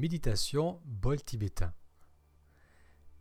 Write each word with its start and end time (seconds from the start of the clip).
méditation 0.00 0.80
bol 0.86 1.22
tibétain. 1.22 1.74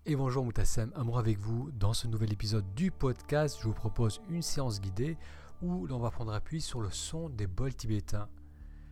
Et 0.06 0.16
bonjour 0.16 0.46
Moutassem, 0.46 0.94
amour 0.96 1.20
avec 1.20 1.38
vous. 1.38 1.70
Dans 1.72 1.92
ce 1.92 2.08
nouvel 2.08 2.32
épisode 2.32 2.74
du 2.74 2.90
podcast, 2.90 3.58
je 3.60 3.68
vous 3.68 3.74
propose 3.74 4.22
une 4.30 4.42
séance 4.42 4.80
guidée 4.80 5.18
où 5.62 5.86
l'on 5.88 6.00
va 6.00 6.10
prendre 6.10 6.32
appui 6.32 6.62
sur 6.62 6.80
le 6.80 6.90
son 6.90 7.28
des 7.28 7.48
bols 7.48 7.76
tibétains. 7.76 8.30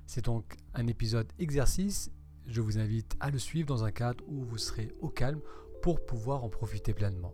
C'est 0.06 0.26
donc 0.26 0.58
un 0.74 0.86
épisode 0.88 1.32
exercice. 1.40 2.12
Je 2.46 2.60
vous 2.60 2.78
invite 2.78 3.16
à 3.22 3.32
le 3.32 3.40
suivre 3.40 3.70
dans 3.70 3.86
un 3.86 3.92
cadre 3.92 4.22
où 4.28 4.44
vous 4.44 4.58
serez 4.58 4.94
au 5.00 5.08
calme 5.08 5.40
pour 5.82 6.06
pouvoir 6.06 6.44
en 6.44 6.50
profiter 6.50 6.94
pleinement. 6.94 7.34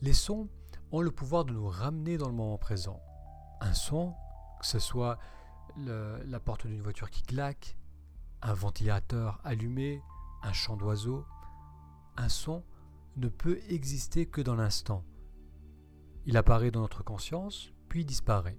Les 0.00 0.12
sons 0.12 0.48
ont 0.92 1.00
le 1.00 1.10
pouvoir 1.10 1.44
de 1.44 1.52
nous 1.52 1.68
ramener 1.68 2.18
dans 2.18 2.28
le 2.28 2.36
moment 2.36 2.56
présent. 2.56 3.02
Un 3.60 3.74
son, 3.74 4.14
que 4.60 4.66
ce 4.66 4.78
soit 4.78 5.18
la 5.76 6.38
porte 6.38 6.68
d'une 6.68 6.82
voiture 6.82 7.10
qui 7.10 7.22
claque, 7.24 7.76
un 8.44 8.52
ventilateur 8.52 9.40
allumé, 9.42 10.02
un 10.42 10.52
chant 10.52 10.76
d'oiseau, 10.76 11.24
un 12.16 12.28
son 12.28 12.62
ne 13.16 13.28
peut 13.28 13.58
exister 13.68 14.26
que 14.26 14.42
dans 14.42 14.54
l'instant. 14.54 15.02
Il 16.26 16.36
apparaît 16.36 16.70
dans 16.70 16.82
notre 16.82 17.02
conscience, 17.02 17.72
puis 17.88 18.04
disparaît. 18.04 18.58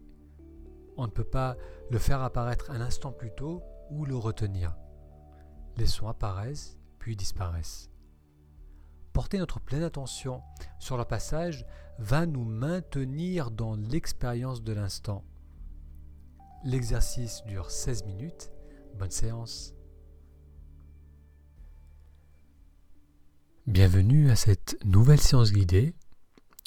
On 0.97 1.05
ne 1.05 1.11
peut 1.11 1.23
pas 1.23 1.55
le 1.91 1.99
faire 1.99 2.21
apparaître 2.21 2.71
un 2.71 2.81
instant 2.81 3.11
plus 3.11 3.31
tôt 3.35 3.61
ou 3.91 4.05
le 4.05 4.15
retenir. 4.15 4.75
Les 5.77 5.85
sons 5.87 6.07
apparaissent, 6.07 6.79
puis 6.97 7.15
disparaissent. 7.15 7.91
Porter 9.13 9.37
notre 9.37 9.59
pleine 9.59 9.83
attention 9.83 10.41
sur 10.79 10.97
le 10.97 11.05
passage 11.05 11.65
va 11.99 12.25
nous 12.25 12.43
maintenir 12.43 13.51
dans 13.51 13.75
l'expérience 13.75 14.63
de 14.63 14.73
l'instant. 14.73 15.23
L'exercice 16.63 17.43
dure 17.45 17.69
16 17.69 18.05
minutes. 18.05 18.51
Bonne 18.97 19.11
séance. 19.11 19.75
Bienvenue 23.67 24.29
à 24.29 24.35
cette 24.35 24.77
nouvelle 24.85 25.19
séance 25.19 25.51
guidée 25.51 25.95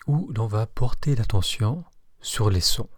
où 0.08 0.32
l'on 0.34 0.48
va 0.48 0.66
porter 0.66 1.14
l'attention 1.14 1.84
sur 2.20 2.50
les 2.50 2.60
sons. 2.60 2.90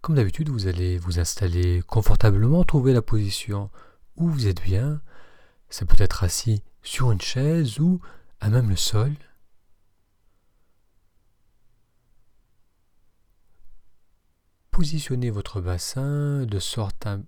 Comme 0.00 0.16
d'habitude, 0.16 0.48
vous 0.48 0.66
allez 0.66 0.98
vous 0.98 1.20
installer 1.20 1.80
confortablement, 1.86 2.64
trouver 2.64 2.92
la 2.92 3.02
position 3.02 3.70
où 4.16 4.28
vous 4.28 4.48
êtes 4.48 4.62
bien. 4.62 5.00
Ça 5.70 5.86
peut 5.86 6.02
être 6.02 6.24
assis 6.24 6.64
sur 6.82 7.12
une 7.12 7.20
chaise 7.20 7.78
ou 7.78 8.00
à 8.40 8.50
même 8.50 8.68
le 8.68 8.74
sol. 8.74 9.14
Positionnez 14.72 15.30
votre 15.30 15.60
bassin 15.60 16.46
de 16.46 16.58
sorte 16.58 17.06
à 17.06 17.20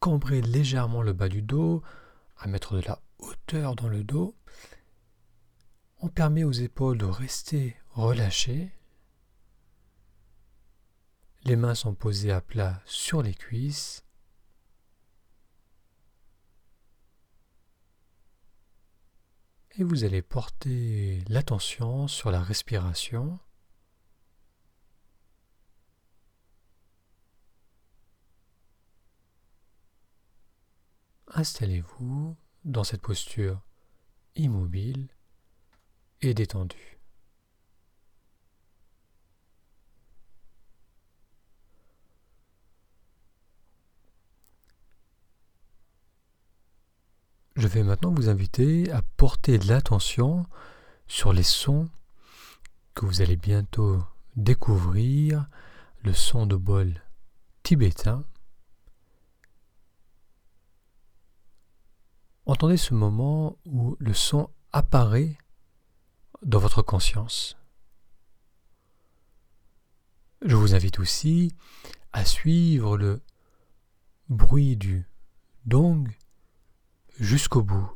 cambrer 0.00 0.42
légèrement 0.42 1.00
le 1.00 1.14
bas 1.14 1.30
du 1.30 1.40
dos, 1.40 1.82
à 2.36 2.46
mettre 2.46 2.74
de 2.74 2.82
la 2.82 3.00
hauteur 3.22 3.76
dans 3.76 3.88
le 3.88 4.04
dos. 4.04 4.36
On 5.98 6.08
permet 6.08 6.44
aux 6.44 6.52
épaules 6.52 6.98
de 6.98 7.04
rester 7.04 7.76
relâchées. 7.90 8.72
Les 11.44 11.56
mains 11.56 11.74
sont 11.74 11.94
posées 11.94 12.32
à 12.32 12.40
plat 12.40 12.82
sur 12.84 13.22
les 13.22 13.34
cuisses. 13.34 14.04
Et 19.76 19.84
vous 19.84 20.04
allez 20.04 20.20
porter 20.22 21.24
l'attention 21.28 22.08
sur 22.08 22.30
la 22.30 22.42
respiration. 22.42 23.38
Installez-vous 31.28 32.36
dans 32.64 32.84
cette 32.84 33.02
posture 33.02 33.60
immobile 34.36 35.08
et 36.22 36.34
détendue. 36.34 36.98
Je 47.56 47.66
vais 47.66 47.82
maintenant 47.82 48.12
vous 48.12 48.28
inviter 48.28 48.90
à 48.90 49.02
porter 49.02 49.58
l'attention 49.58 50.46
sur 51.08 51.32
les 51.32 51.42
sons 51.42 51.90
que 52.94 53.04
vous 53.04 53.20
allez 53.20 53.36
bientôt 53.36 54.02
découvrir, 54.36 55.46
le 56.02 56.14
son 56.14 56.46
de 56.46 56.56
bol 56.56 57.02
tibétain 57.62 58.24
Entendez 62.50 62.76
ce 62.76 62.94
moment 62.94 63.56
où 63.64 63.96
le 64.00 64.12
son 64.12 64.50
apparaît 64.72 65.38
dans 66.42 66.58
votre 66.58 66.82
conscience. 66.82 67.56
Je 70.42 70.56
vous 70.56 70.74
invite 70.74 70.98
aussi 70.98 71.54
à 72.12 72.24
suivre 72.24 72.98
le 72.98 73.22
bruit 74.28 74.76
du 74.76 75.08
dong 75.64 76.12
jusqu'au 77.20 77.62
bout. 77.62 77.88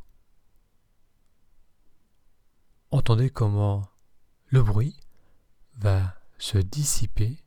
Entendez 2.92 3.30
comment 3.30 3.82
le 4.46 4.62
bruit 4.62 4.96
va 5.78 6.14
se 6.38 6.58
dissiper 6.58 7.38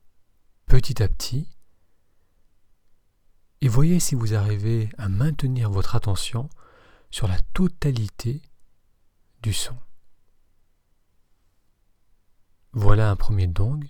petit 0.66 1.01
à 1.01 1.07
petit 1.07 1.47
et 3.62 3.69
voyez 3.69 4.01
si 4.01 4.13
vous 4.13 4.34
arrivez 4.34 4.89
à 4.97 5.07
maintenir 5.07 5.69
votre 5.72 5.95
attention 5.95 6.50
sur 7.09 7.28
la 7.28 7.40
totalité 7.53 8.41
du 9.41 9.53
son. 9.53 9.78
Voilà 12.73 13.09
un 13.09 13.16
premier 13.16 13.47
dong. 13.47 13.88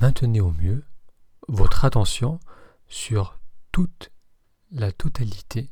Maintenez 0.00 0.40
au 0.40 0.52
mieux 0.52 0.84
votre 1.48 1.84
attention 1.84 2.40
sur 2.88 3.38
toute 3.72 4.10
la 4.70 4.92
totalité 4.92 5.70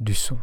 du 0.00 0.14
son. 0.14 0.38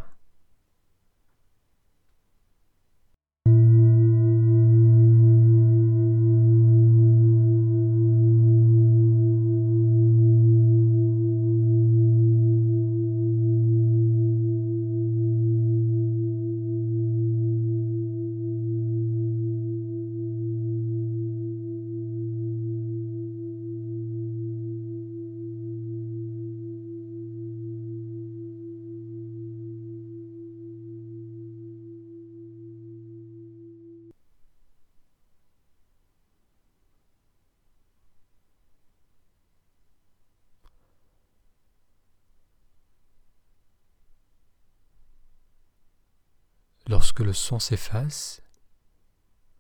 Lorsque 47.16 47.28
le 47.28 47.34
son 47.34 47.60
s'efface, 47.60 48.42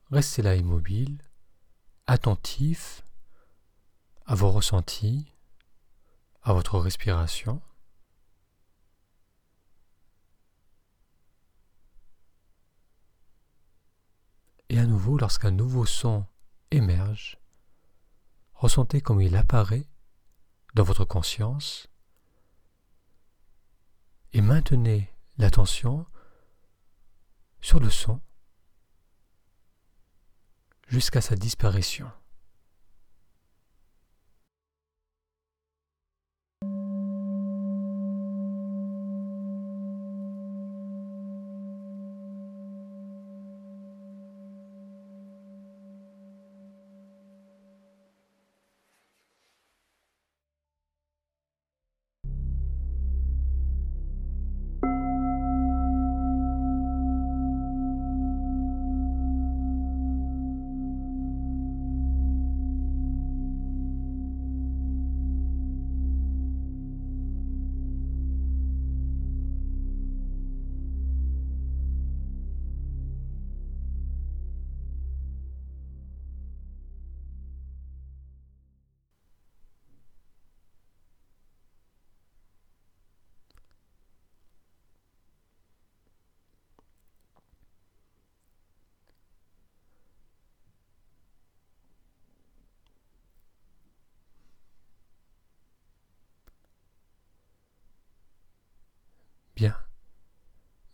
restez 0.09 0.41
là 0.41 0.55
immobile, 0.55 1.21
attentif 2.07 3.05
à 4.25 4.33
vos 4.33 4.49
ressentis, 4.49 5.31
à 6.41 6.51
votre 6.53 6.79
respiration. 6.79 7.61
Et 14.69 14.79
à 14.79 14.87
nouveau, 14.87 15.19
lorsqu'un 15.19 15.51
nouveau 15.51 15.85
son 15.85 16.25
émerge, 16.71 17.37
ressentez 18.55 18.99
comme 18.99 19.21
il 19.21 19.35
apparaît 19.35 19.87
dans 20.73 20.83
votre 20.83 21.05
conscience 21.05 21.87
et 24.31 24.41
maintenez 24.41 25.13
l'attention 25.37 26.07
sur 27.63 27.79
le 27.79 27.89
son 27.89 28.19
jusqu'à 30.89 31.21
sa 31.21 31.35
disparition. 31.35 32.11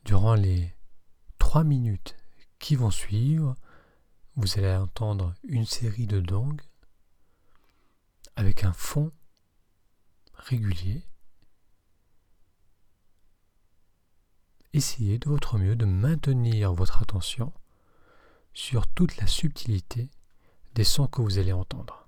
Durant 0.10 0.34
les 0.34 0.74
trois 1.38 1.64
minutes 1.64 2.16
qui 2.58 2.76
vont 2.76 2.90
suivre, 2.90 3.54
vous 4.38 4.58
allez 4.58 4.74
entendre 4.74 5.36
une 5.44 5.68
série 5.68 6.08
de 6.08 6.20
dongs 6.20 6.60
avec 8.36 8.64
un 8.64 8.74
fond 8.74 9.12
régulier. 10.34 11.04
Essayez 14.74 15.20
de 15.20 15.30
votre 15.30 15.60
mieux 15.60 15.76
de 15.76 15.86
maintenir 15.86 16.74
votre 16.74 17.04
attention 17.04 17.54
sur 18.56 18.88
toute 18.88 19.16
la 19.18 19.28
subtilité 19.28 20.10
des 20.74 20.86
sons 20.86 21.06
que 21.06 21.22
vous 21.22 21.38
allez 21.38 21.54
entendre. 21.54 21.99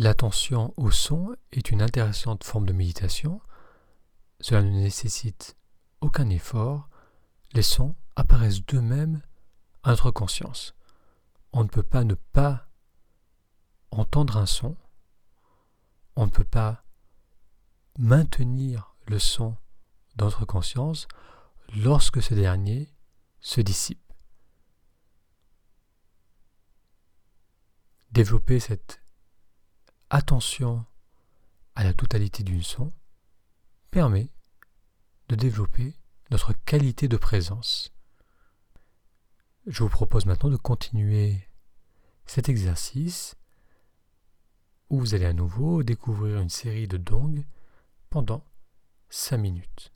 L'attention 0.00 0.72
au 0.76 0.92
son 0.92 1.34
est 1.50 1.72
une 1.72 1.82
intéressante 1.82 2.44
forme 2.44 2.66
de 2.66 2.72
méditation. 2.72 3.40
Cela 4.38 4.62
ne 4.62 4.70
nécessite 4.70 5.56
aucun 6.00 6.30
effort. 6.30 6.88
Les 7.52 7.62
sons 7.62 7.96
apparaissent 8.14 8.64
d'eux-mêmes 8.64 9.20
à 9.82 9.90
notre 9.90 10.12
conscience. 10.12 10.76
On 11.52 11.64
ne 11.64 11.68
peut 11.68 11.82
pas 11.82 12.04
ne 12.04 12.14
pas 12.14 12.68
entendre 13.90 14.36
un 14.36 14.46
son. 14.46 14.76
On 16.14 16.26
ne 16.26 16.30
peut 16.30 16.44
pas 16.44 16.84
maintenir 17.98 18.94
le 19.08 19.18
son 19.18 19.56
dans 20.14 20.26
notre 20.26 20.44
conscience 20.44 21.08
lorsque 21.74 22.22
ce 22.22 22.34
dernier 22.34 22.94
se 23.40 23.60
dissipe. 23.60 24.12
Développer 28.12 28.60
cette 28.60 29.02
attention 30.10 30.84
à 31.74 31.84
la 31.84 31.94
totalité 31.94 32.42
d'une 32.42 32.62
son 32.62 32.92
permet 33.90 34.30
de 35.28 35.36
développer 35.36 35.94
notre 36.30 36.52
qualité 36.52 37.08
de 37.08 37.16
présence. 37.16 37.92
Je 39.66 39.82
vous 39.82 39.88
propose 39.88 40.26
maintenant 40.26 40.50
de 40.50 40.56
continuer 40.56 41.48
cet 42.26 42.48
exercice 42.48 43.36
où 44.90 44.98
vous 44.98 45.14
allez 45.14 45.26
à 45.26 45.34
nouveau 45.34 45.82
découvrir 45.82 46.40
une 46.40 46.48
série 46.48 46.88
de 46.88 46.96
dongs 46.96 47.44
pendant 48.08 48.44
5 49.10 49.36
minutes. 49.36 49.92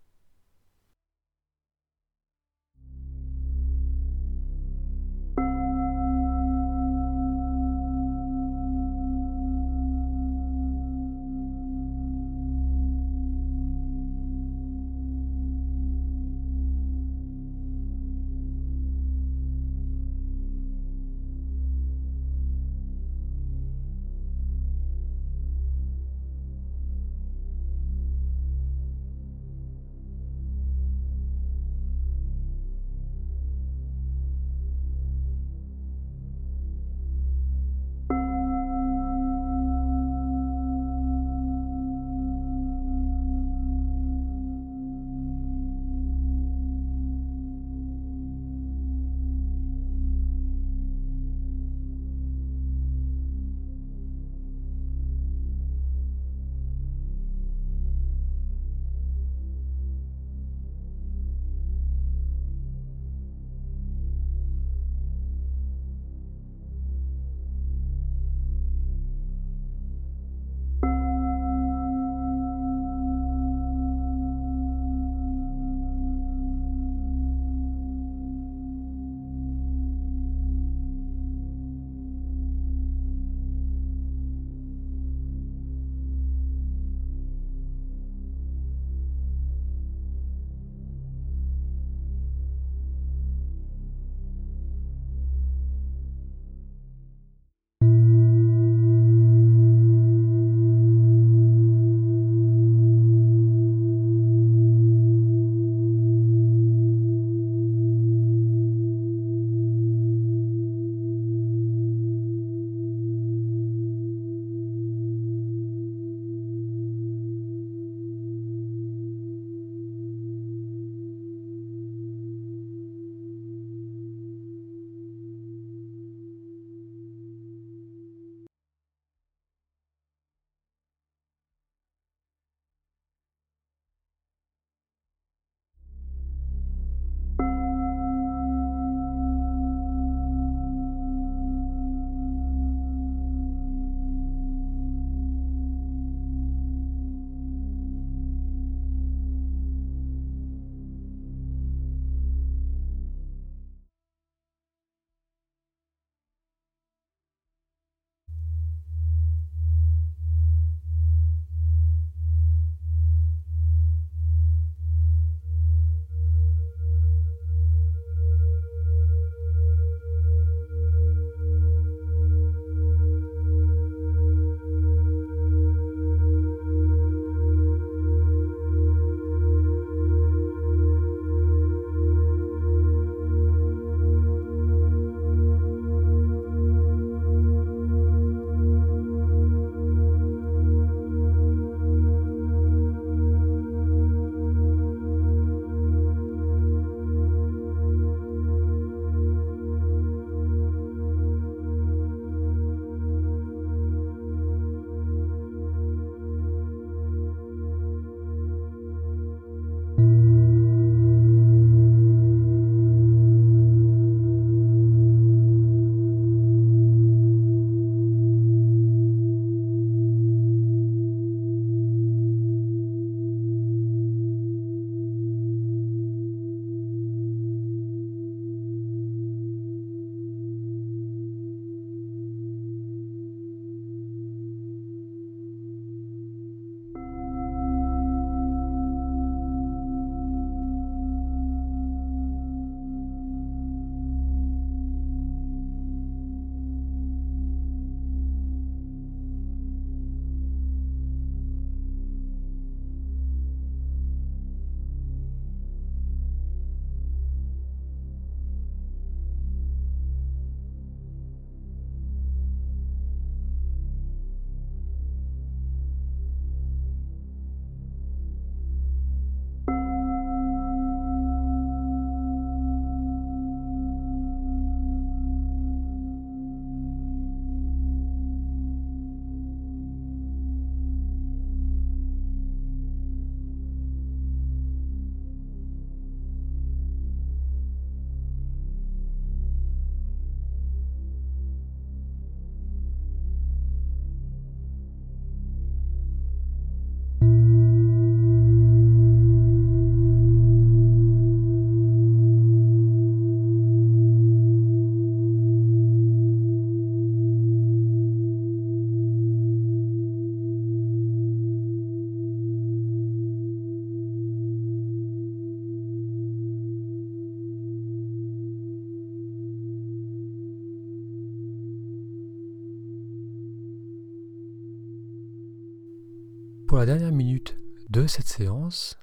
La 326.83 326.87
dernière 326.87 327.13
minute 327.13 327.57
de 327.91 328.09
cette 328.09 328.27
séance, 328.27 328.99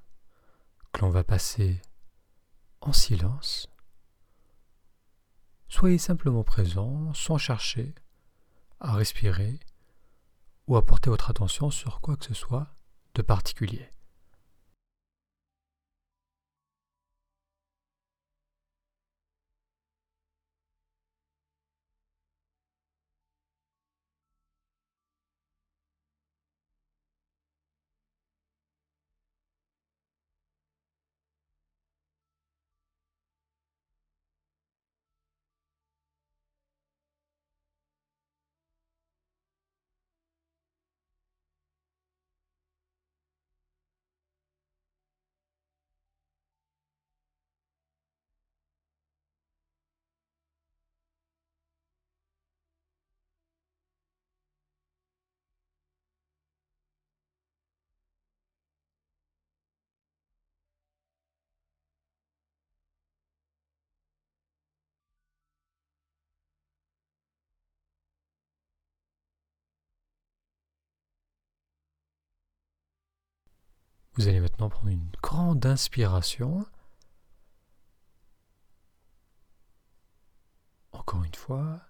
que 0.92 1.00
l'on 1.00 1.12
va 1.12 1.24
passer 1.24 1.82
en 2.82 2.92
silence, 2.92 3.70
soyez 5.70 5.98
simplement 5.98 6.44
présent 6.44 7.14
sans 7.14 7.38
chercher 7.38 7.96
à 8.82 8.96
respirer 8.96 9.62
ou 10.68 10.76
à 10.76 10.86
porter 10.86 11.10
votre 11.10 11.30
attention 11.30 11.72
sur 11.72 12.02
quoi 12.02 12.18
que 12.18 12.26
ce 12.26 12.34
soit 12.34 12.68
de 13.16 13.22
particulier. 13.22 13.90
Vous 74.14 74.28
allez 74.28 74.40
maintenant 74.40 74.70
prendre 74.70 74.90
une 74.90 75.10
grande 75.22 75.66
inspiration. 75.66 76.66
Encore 80.92 81.24
une 81.24 81.36
fois. 81.36 81.82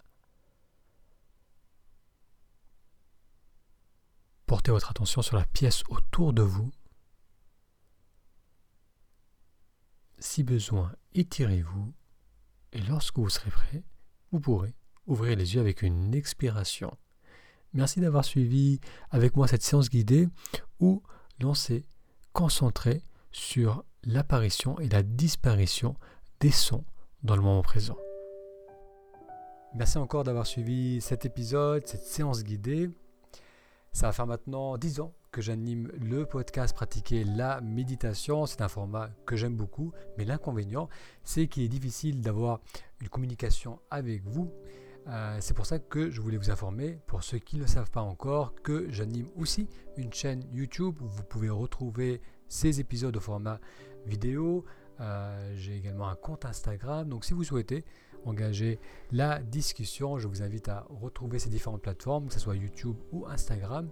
Portez 4.46 4.72
votre 4.72 4.90
attention 4.90 5.22
sur 5.22 5.38
la 5.38 5.46
pièce 5.46 5.84
autour 5.90 6.34
de 6.34 6.42
vous. 6.42 6.72
Si 10.18 10.44
besoin, 10.44 10.94
étirez-vous. 11.14 11.94
Et 12.74 12.82
lorsque 12.82 13.18
vous 13.18 13.30
serez 13.30 13.50
prêt, 13.50 13.84
vous 14.32 14.40
pourrez 14.40 14.76
ouvrir 15.08 15.36
les 15.36 15.56
yeux 15.56 15.62
avec 15.62 15.82
une 15.82 16.14
expiration. 16.14 16.96
Merci 17.74 18.02
d'avoir 18.02 18.26
suivi 18.26 18.80
avec 19.10 19.36
moi 19.36 19.48
cette 19.48 19.64
séance 19.64 19.90
guidée 19.90 20.28
où 20.80 21.04
l'on 21.40 21.54
s'est 22.40 22.44
concentré 22.44 23.04
sur 23.32 23.84
l'apparition 24.06 24.80
et 24.80 24.88
la 24.88 25.04
disparition 25.04 25.96
des 26.40 26.52
sons 26.52 26.86
dans 27.22 27.36
le 27.36 27.42
moment 27.42 27.62
présent. 27.62 27.98
Merci 29.76 29.98
encore 29.98 30.24
d'avoir 30.24 30.48
suivi 30.48 31.02
cet 31.02 31.26
épisode, 31.26 31.86
cette 31.86 32.06
séance 32.06 32.46
guidée. 32.46 32.90
Ça 33.92 34.08
va 34.08 34.14
faire 34.14 34.26
maintenant 34.26 34.78
10 34.78 35.02
ans 35.02 35.14
que 35.32 35.42
j'anime 35.42 35.92
le 36.00 36.26
podcast 36.26 36.74
Pratiquer 36.74 37.26
la 37.26 37.60
méditation. 37.60 38.46
C'est 38.46 38.62
un 38.62 38.70
format 38.70 39.10
que 39.26 39.36
j'aime 39.36 39.58
beaucoup, 39.58 39.92
mais 40.18 40.24
l'inconvénient, 40.24 40.88
c'est 41.26 41.48
qu'il 41.48 41.64
est 41.64 41.68
difficile 41.68 42.22
d'avoir 42.22 42.62
une 43.02 43.10
communication 43.10 43.82
avec 43.92 44.24
vous. 44.26 44.50
Euh, 45.08 45.38
c'est 45.40 45.54
pour 45.54 45.66
ça 45.66 45.80
que 45.80 46.10
je 46.10 46.22
voulais 46.22 46.38
vous 46.38 46.52
informer, 46.52 47.00
pour 47.08 47.24
ceux 47.24 47.40
qui 47.40 47.56
ne 47.56 47.62
le 47.62 47.68
savent 47.68 47.90
pas 47.90 48.02
encore, 48.02 48.54
que 48.62 48.88
j'anime 48.92 49.28
aussi 49.38 49.68
une 49.98 50.14
chaîne 50.14 50.44
YouTube 50.54 50.96
où 51.02 51.08
vous 51.08 51.24
pouvez 51.24 51.50
retrouver 51.50 52.22
ces 52.48 52.80
épisodes 52.80 53.16
au 53.16 53.20
format 53.20 53.60
vidéo. 54.06 54.66
Euh, 55.00 55.54
j'ai 55.56 55.76
également 55.76 56.10
un 56.10 56.16
compte 56.16 56.46
Instagram. 56.46 57.08
Donc 57.08 57.26
si 57.26 57.34
vous 57.34 57.44
souhaitez 57.44 57.86
engager 58.26 58.80
la 59.12 59.40
discussion, 59.40 60.20
je 60.20 60.28
vous 60.28 60.44
invite 60.44 60.68
à 60.68 60.86
retrouver 60.90 61.40
ces 61.40 61.50
différentes 61.50 61.82
plateformes, 61.82 62.28
que 62.28 62.34
ce 62.34 62.40
soit 62.40 62.56
YouTube 62.56 62.98
ou 63.12 63.26
Instagram, 63.28 63.90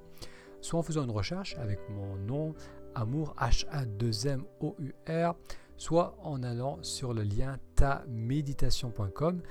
soit 0.62 0.80
en 0.80 0.84
faisant 0.84 1.04
une 1.04 1.12
recherche 1.12 1.56
avec 1.58 1.80
mon 1.90 2.18
nom 2.18 2.54
Amour 2.96 3.36
H-A-2-M-O-U-R, 3.40 5.36
soit 5.78 6.18
en 6.24 6.44
allant 6.44 6.80
sur 6.82 7.14
le 7.14 7.22
lien 7.22 7.58
taméditation.com, 7.76 9.42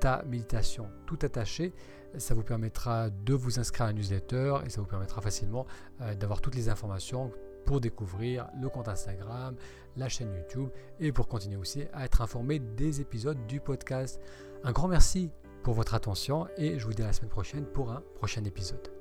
ta 0.00 0.22
méditation 0.24 0.90
tout 1.06 1.18
attaché. 1.22 1.72
Ça 2.18 2.34
vous 2.34 2.42
permettra 2.42 3.10
de 3.10 3.34
vous 3.34 3.60
inscrire 3.60 3.86
à 3.86 3.90
un 3.90 3.92
newsletter 3.92 4.56
et 4.66 4.70
ça 4.70 4.80
vous 4.80 4.86
permettra 4.86 5.20
facilement 5.20 5.66
euh, 6.00 6.14
d'avoir 6.14 6.40
toutes 6.40 6.56
les 6.56 6.68
informations 6.68 7.30
pour 7.66 7.80
découvrir 7.80 8.48
le 8.60 8.68
compte 8.68 8.88
Instagram, 8.88 9.54
la 9.96 10.08
chaîne 10.08 10.34
YouTube 10.34 10.70
et 10.98 11.12
pour 11.12 11.28
continuer 11.28 11.56
aussi 11.56 11.84
à 11.92 12.04
être 12.04 12.22
informé 12.22 12.58
des 12.58 13.00
épisodes 13.00 13.46
du 13.46 13.60
podcast. 13.60 14.20
Un 14.64 14.72
grand 14.72 14.88
merci 14.88 15.30
pour 15.62 15.74
votre 15.74 15.94
attention 15.94 16.48
et 16.56 16.78
je 16.78 16.86
vous 16.86 16.94
dis 16.94 17.02
à 17.02 17.06
la 17.06 17.12
semaine 17.12 17.30
prochaine 17.30 17.66
pour 17.66 17.92
un 17.92 18.02
prochain 18.16 18.44
épisode. 18.44 18.99